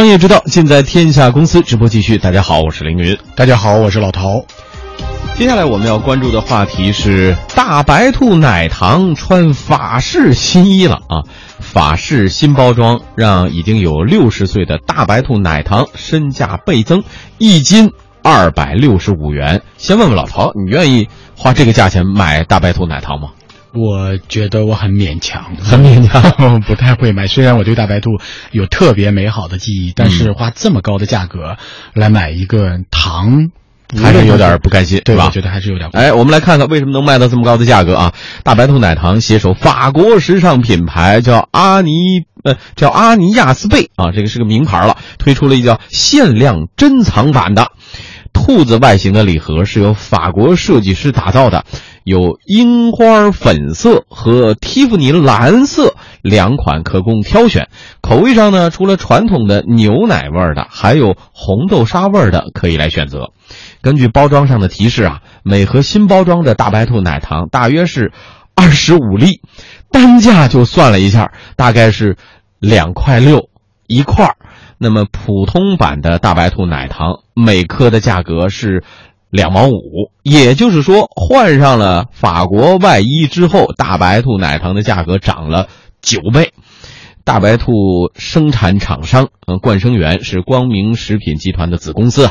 [0.00, 1.60] 商业之道，尽在天下公司。
[1.60, 3.18] 直播继续，大家好，我是凌云。
[3.34, 4.44] 大家好，我是老陶。
[5.34, 11.26] 接下来我们要关注的话题是大白兔奶糖穿法式新衣了啊！
[11.58, 17.02] 法式新包装让已经有六十岁的大白兔奶糖身价倍增，
[17.38, 17.90] 一斤
[18.22, 19.62] 二百六十五元。
[19.78, 23.30] 先问问老陶，你愿意花这个价钱买大白兔奶糖吗？
[23.74, 27.26] 我觉得我很勉强，很勉强， 不太会买。
[27.26, 28.18] 虽然我对大白兔
[28.50, 31.56] 有特别美好的记忆，但是花这么高的价格
[31.92, 33.50] 来买一个糖，
[34.02, 35.26] 还是有点不甘心，对吧？
[35.26, 35.90] 我觉得还是有点。
[35.92, 38.14] 哎，我们来看看为什么能卖到这么高的价格啊？
[38.42, 41.90] 大白兔奶糖携手法国时尚品牌叫阿尼
[42.44, 47.72] 呃叫阿尼亚斯贝啊，这个是个名牌了，推出了一叫限量珍藏版的
[48.32, 51.64] 兔子外形的礼盒，是由法国设计师打造的。
[52.08, 57.68] 有樱花粉色和蒂芙尼蓝色两款可供挑选，
[58.00, 63.32] 口味上呢，除了传统的牛奶味的，还有红豆沙味的，可以来选择。
[63.82, 68.10] 根据包装上的提示啊，每盒新包装的大白兔奶糖大约是
[68.54, 69.42] 二十五粒，
[69.92, 72.16] 单价就算了一下，大概是
[72.58, 73.50] 两块六
[73.86, 74.34] 一块
[74.78, 78.82] 那么普通版的大白兔奶糖每颗的价格是。
[79.30, 85.68] 两毛五，也就是说，换上了法国外衣之后，大白兔奶糖的价格涨了
[86.00, 86.52] 九倍。
[87.24, 92.30] 大白兔生产厂商，嗯，冠生园是光明食品集团的子公司。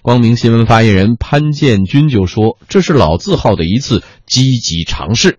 [0.00, 5.38] 光明新闻发言人潘建军就说：“这是老字号的一次积极尝试。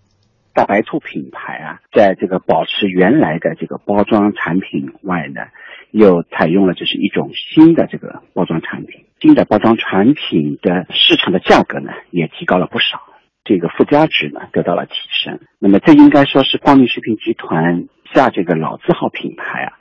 [0.54, 5.42] 大白兔品牌啊，在这个保持原来的这个包装产品外呢，
[5.92, 13.02] 又采用了就是一种新的这个包装产品。”新的包装产品的市场的价格呢，也提高了不少，
[13.44, 15.40] 这个附加值呢得到了提升。
[15.60, 19.74] 那么这应该说是光明食品集团下这个老字号品牌啊，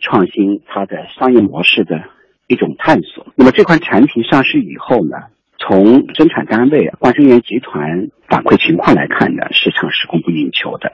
[0.00, 2.04] 创新它的商业模式的
[2.46, 3.26] 一种探索。
[3.36, 5.18] 那么这款产品上市以后呢，
[5.66, 10.92] 从生产单位冠生园集团反馈情况来看呢，市场是供不应求的。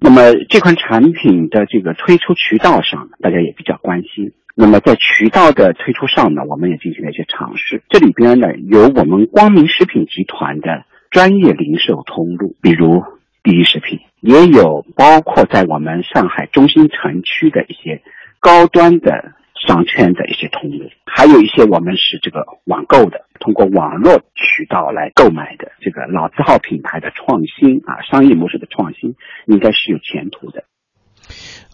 [0.00, 4.32] 那么这款产品的这个推出渠道上，大家也比较关心。
[4.54, 7.82] 那么在渠道的推出上呢，我们也进行了一些尝试。
[7.88, 13.02] 这里边呢，有我们光明食品集团的专业零售通路，比如
[13.42, 18.02] 第一食品，也有包括在我们上海中心城区的一些
[18.38, 19.32] 高端的
[19.66, 29.14] 商圈的一些通路，还有一些我们是这个网购的，通过网络渠道来购买的这个老字号品牌的创新啊，商业模式的创新，
[29.46, 30.64] 应该是有前途的。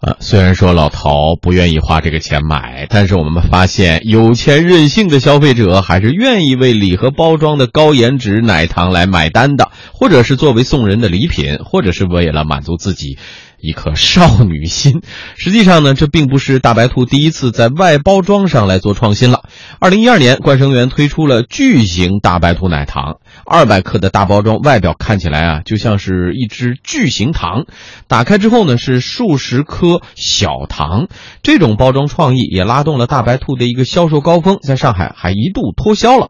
[0.01, 13.17] 啊，虽然说老陶不愿意花这个钱买，但是我们发现有钱任性的消费者还是愿意为礼盒包装的高颜值奶糖来买单的，或者是作为送人的礼品，或者是为了满足自己。
[13.61, 15.01] 一颗少女心，
[15.35, 19.43] 实际上呢，这并不是大白兔第一次在外包装上来做创新了。
[19.79, 27.65] 二零一二年，冠生园推出了巨型大白兔奶糖，二百克的大包装，外表看起来啊，就像是一只巨型糖，
[28.07, 31.07] 打开之后呢，是数十颗小糖。
[31.43, 36.29] 这种包装创意也拉动了大白兔的一个销售高峰，在上海还一度脱销了。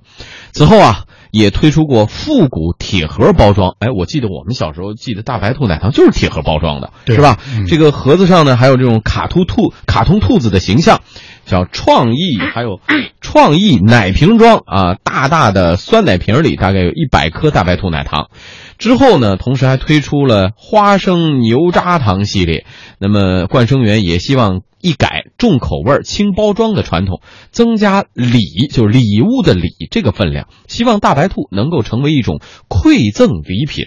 [0.52, 1.06] 此后啊。
[1.32, 7.38] 也推出过复古铁盒包装，哎，我记得我们小时候记得大白兔奶糖就是铁盒包装的，是吧？
[7.68, 11.02] 这个盒子上呢还有这种卡通兔、卡通兔子的形象，
[11.46, 12.80] 叫创意，还有
[13.22, 18.30] 创意奶瓶装啊，大大的酸奶瓶里大概有一百颗大白兔奶糖。
[18.78, 22.66] 之后呢，同时还推出了花生牛轧糖系列。
[22.98, 33.86] 那么冠生园也希望一改重口味儿轻包装的传统，增加礼，就是礼物的礼这个分量，希望大白兔能够成为一种馈赠礼品。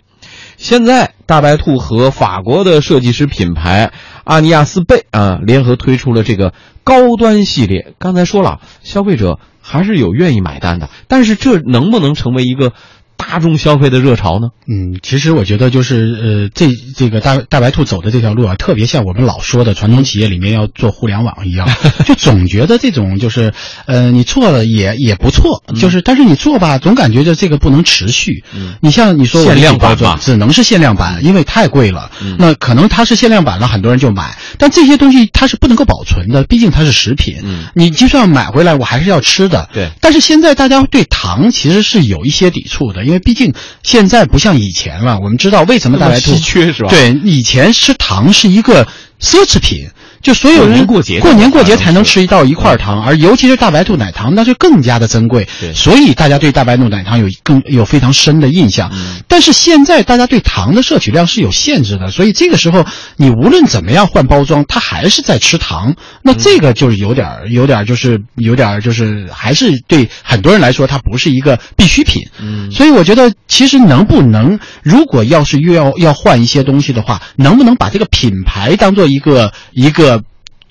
[0.57, 3.93] 现在大白兔和法国的设计师品牌
[4.25, 7.95] 阿尼亚斯贝啊联合推出了这个高端系列。
[7.99, 12.73] 刚才说了，消费者还是有愿意买单的，但是这能不能成为一个？
[13.22, 14.49] 大众消费的热潮呢？
[14.66, 21.69] 嗯，其实我觉得就是呃，这这个大大白兔走的这条路啊，特别像我们老说的传统企业里面要做互联网一样，
[22.06, 23.55] 就总觉得这种就是，
[23.87, 28.45] 呃，你做了也也不错，就是但是你做吧，总感觉就这个不能持续。
[28.54, 32.10] 嗯，你像你说限量版嘛，只能是限量版，因为太贵了。
[32.21, 37.36] 嗯那可能它是限量版了，很多人就买，但这些东西它是不能够保存的，毕竟它是食品。
[37.45, 39.69] 嗯，你就算买回来，我还是要吃的。
[39.72, 39.91] 对。
[40.01, 45.18] 但是现在大家对糖其实是有一些抵触的，因为毕竟现在不像以前了。
[45.20, 46.88] 我们知道为什么大白兔稀缺是吧？
[46.88, 48.84] 对，以前吃糖是一个
[49.20, 49.88] 奢侈品，
[50.22, 55.48] 就所有人过节过年过节才能吃到一块糖，而尤其是大白兔奶糖，那就更加的珍贵。
[55.74, 58.92] 所以大家对大白兔奶糖有更有非常深的印象。
[59.27, 62.86] 但是现在大家对糖的摄取量是有限制的，所以这个时候
[63.16, 65.97] 你无论怎么样换包装，它还是在吃糖。
[66.22, 72.22] 那这个就是有点有点就是有点就是还是对很多人来说，它不是一个必需品。
[72.41, 80.11] 嗯，所以我觉得其实能不能，如果要是又要要换一些东西的话，能不能把这个品牌当做一个一个。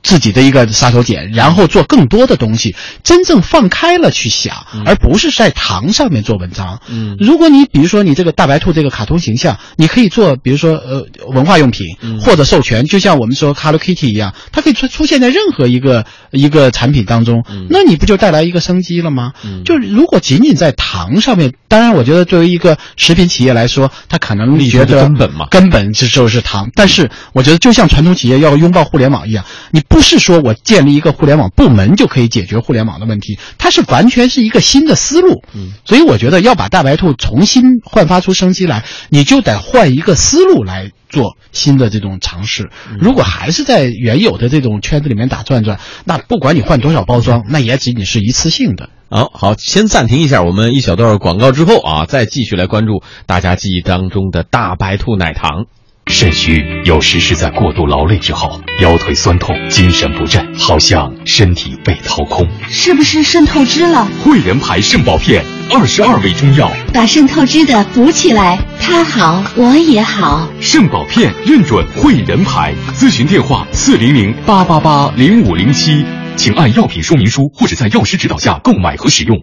[0.03, 6.81] 自己的一个杀手锏，然后做更多的东西，真正放开了去想，而不是在糖上面做文章。
[6.89, 11.85] 嗯，如果你比如说你这个大白兔这个卡通形象，你可以做，比如说呃文化用品
[12.19, 19.33] 或者授权，就像我们说 Hello Kitty 一样，它可以出出现在任何一个一个产品当中，那你不就带来一个生机了吗？
[19.65, 26.71] 就如果仅仅在糖上面，当然我觉得作为一个食品企业来说，它可能觉得根本嘛，根本就就是糖。
[26.73, 29.79] 但是我觉得就像传统企业要拥抱互联网一样，你。
[29.91, 35.43] 不是说我建立一个互联网部门就可以解决互联网的问题，它是完全是一个新的思路。
[35.53, 42.71] 嗯，所以我觉得要把大白兔重新焕发出生机来，你就得换一个思路来做新的这种尝试。
[42.99, 48.89] 如果还是在原有的这种圈子里面打转转，那不管你换多少包装，那也仅仅是一次性的。
[49.09, 55.65] 好好，先暂停一下，我们一小段广告之后啊，再继续来关注大家记忆当中的大白兔奶糖。
[56.07, 64.07] 肾虚有时是在过度劳累之后，腰腿酸痛，精神不振，好像身体被掏空，是不是肾透支了？
[64.23, 70.47] 汇仁牌肾宝片，二十二味中药，把肾透支的补起来，他好我也好。
[70.59, 76.05] 肾宝片认准汇仁牌，咨询电话四零零八八八零五零七，
[76.35, 79.39] 请按药品说明书或者在药师指导下购买和使用。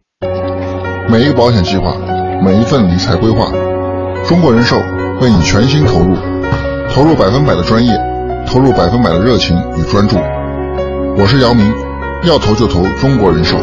[1.09, 1.97] 每一个保险计划，
[2.45, 3.51] 每一份理财规划，
[4.29, 4.77] 中国人寿
[5.21, 6.17] 为你全心投入。
[6.95, 7.93] 投入百分百的专业，
[8.47, 10.17] 投入百分百的热情与专注。
[11.17, 11.73] 我是姚明，
[12.25, 13.57] 要投就投中国人寿。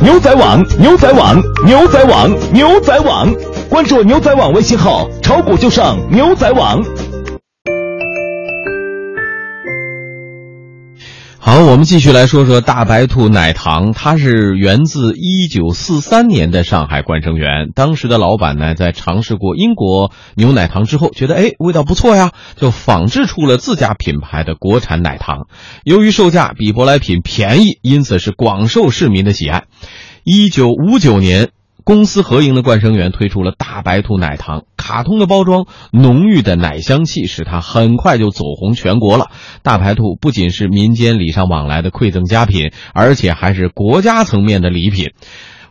[0.00, 3.34] 牛仔网，牛仔网，牛仔网，牛仔网，
[3.70, 6.84] 关注牛仔网微信号，炒股就上牛仔网。
[11.46, 13.92] 好，我们继续来说说大白兔奶糖。
[13.92, 17.68] 它是源自一九四三年的上海冠生园。
[17.74, 25.46] 当时的老板呢，在尝试过英国牛奶糖之后，觉得哎味道不错呀，就仿制出了自家品牌的国产奶糖。
[25.84, 29.64] 由于售价比舶来品便宜，因此是广受市民的喜爱。
[30.24, 31.50] 一九五九年。
[31.84, 39.26] 公私合营的冠生园推出了大白兔奶糖，卡通的包装，浓郁的奶香气，使它很快就走红全国了。
[39.62, 45.10] 大白兔不仅是民间礼尚往来的馈赠佳品，而且还是国家层面的礼品。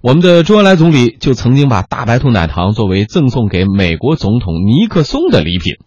[0.02, 5.78] 我们的周恩来总理就曾经把大白兔奶糖作为赠送给美国总统尼克松的礼品。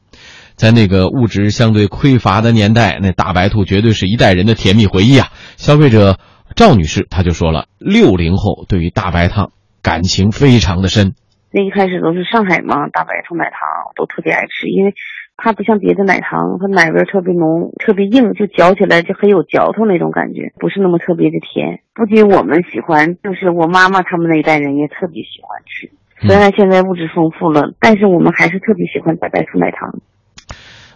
[0.57, 5.29] 在那个物质相对匮乏的年代，那大白兔绝对是一代人的甜蜜回忆啊！
[5.57, 6.19] 消费者
[6.57, 9.51] 赵女士她就说了，六零后对于大白糖。
[9.87, 11.15] 感情非常的深。
[11.53, 13.61] 那一开始都是上海嘛，大白兔奶糖
[13.95, 14.93] 都特别爱吃，因为
[15.37, 21.79] 它不像别的奶糖，它奶味特别浓，特别硬，就嚼起来就很有嚼头那种感觉，不是那么特别的甜。
[21.95, 25.89] 不仅我们喜欢，就是我妈妈他们那一代人也特别喜欢吃。
[26.27, 29.95] 虽然现在物质丰富了，但是我们还是特别喜欢大白兔奶糖。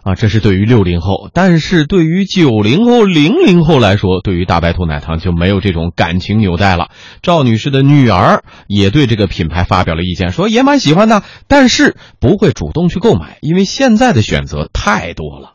[0.02, 6.88] 啊，这是对于六零后，但是对于九零后、零零后来说，对于大白兔奶糖就没有这种感情纽带了。
[7.23, 15.52] 赵女士的女儿也对这个品牌发表了意见，说也蛮喜欢的，但是不会主动去购买，因为现在的选择太多了。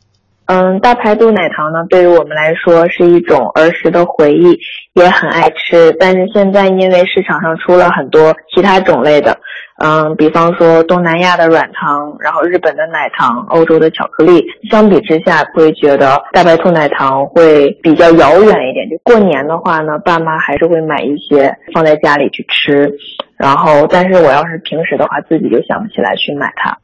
[0.47, 4.59] 嗯，大白兔奶糖呢，对于我们来说是一种儿时的回忆，
[4.93, 5.91] 也很爱吃。
[5.99, 9.35] 但是现在因为市场上出了很多其他种类的。
[9.83, 18.87] 嗯，比方说东南亚的软糖，然后日本的奶糖，欧洲的巧克力，相比之下会觉得大白兔奶糖会比较遥远一点。
[18.89, 22.93] 就过年的话呢，爸妈还是会买一些放在家里去吃，
[23.35, 26.77] 然后但是我要是平时的话，自己就想不起来去买它。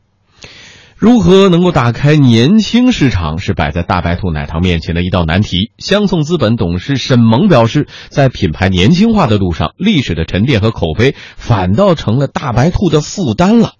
[1.01, 5.71] 如何能够打开年轻市场，是摆在大白兔奶糖面前的一道难题。
[5.79, 13.71] 香颂资本董事沈萌表示，在品牌年轻化的路上，历史的沉淀和口碑反倒成了大白兔的负担了。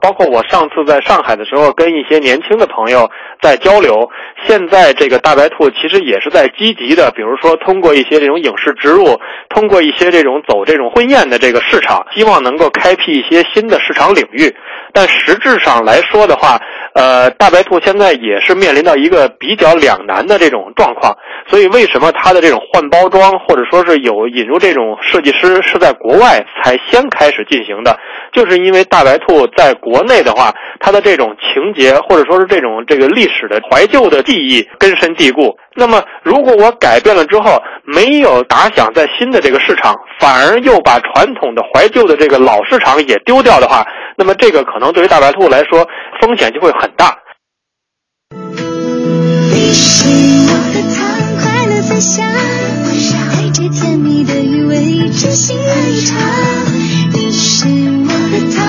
[0.00, 4.08] 包括我上次在上海的时候，跟一些年轻的朋友在交流。
[4.46, 14.54] 现在这个大白兔其实也是在积极的，比如说通过一些这种影视植入，通过一些这种走这种婚宴的这个市场，希望能够开辟一些新的市场领域。
[14.92, 16.58] 但实质上来说的话，
[16.94, 21.16] 呃，大白兔现在也是面临到一个比较两难的这种状况。
[21.46, 27.98] 所以为什么它的这种换包装，或者说是有引入这种设计师是在国外才先开始进行的，
[28.32, 29.89] 就是因为大白兔在国。
[29.90, 35.56] 国内的话，它的这种情节或者说是这种这个历史的怀旧的记忆根深蒂固。
[35.74, 43.84] 那么，如果我改变了之后，没有打响在新的这个市场，反而又把传统的怀旧的这个老市场也丢掉的话，
[44.16, 45.88] 那么这个可能对于大白兔来说
[46.20, 47.16] 风险就会很大。
[49.52, 50.08] 你是
[50.46, 51.04] 我的糖，
[51.42, 52.24] 快乐分享，
[53.32, 54.74] 带着甜蜜的余味，
[55.10, 55.72] 真心爱
[56.06, 56.16] 尝。
[57.12, 58.59] 你是我的糖，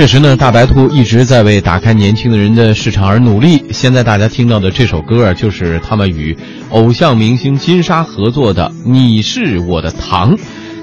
[0.00, 3.62] 确实呢，大白兔一直在为打开年轻的人的市场而努力。
[3.70, 6.34] 现在大家听到的这首歌啊，就是他们与
[6.70, 10.34] 偶像明星金莎合作的《你是我的糖》。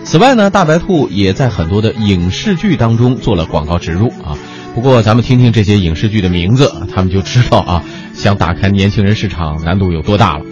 [0.04, 4.38] 此外呢，大白兔也在很多的影视剧当中做了广告植入啊。
[4.76, 7.84] 不过咱们听听这些影视剧的名字，他们就知道啊，
[8.14, 10.46] 想打开年轻人市场难度有多大了。